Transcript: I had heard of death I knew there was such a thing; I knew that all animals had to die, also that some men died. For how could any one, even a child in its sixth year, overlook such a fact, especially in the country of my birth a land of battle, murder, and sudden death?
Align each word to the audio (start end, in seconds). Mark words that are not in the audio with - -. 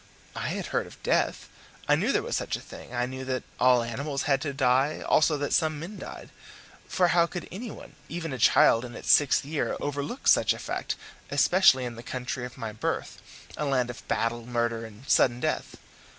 I 0.35 0.47
had 0.47 0.65
heard 0.73 0.87
of 0.87 1.03
death 1.03 1.47
I 1.87 1.95
knew 1.95 2.11
there 2.11 2.23
was 2.23 2.35
such 2.35 2.55
a 2.55 2.59
thing; 2.59 2.91
I 2.91 3.05
knew 3.05 3.23
that 3.25 3.43
all 3.59 3.83
animals 3.83 4.23
had 4.23 4.41
to 4.41 4.51
die, 4.51 5.01
also 5.01 5.37
that 5.37 5.53
some 5.53 5.79
men 5.79 5.99
died. 5.99 6.31
For 6.87 7.09
how 7.09 7.27
could 7.27 7.47
any 7.51 7.69
one, 7.69 7.93
even 8.09 8.33
a 8.33 8.39
child 8.39 8.83
in 8.83 8.95
its 8.95 9.11
sixth 9.11 9.45
year, 9.45 9.77
overlook 9.79 10.27
such 10.27 10.53
a 10.53 10.57
fact, 10.57 10.95
especially 11.29 11.85
in 11.85 11.97
the 11.97 12.01
country 12.01 12.47
of 12.47 12.57
my 12.57 12.71
birth 12.71 13.21
a 13.55 13.65
land 13.65 13.91
of 13.91 14.07
battle, 14.07 14.47
murder, 14.47 14.85
and 14.85 15.07
sudden 15.07 15.39
death? 15.39 15.75